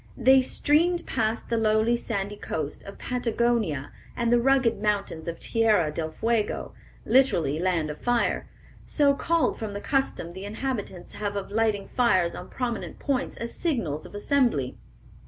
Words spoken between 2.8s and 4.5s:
of Patagonia and the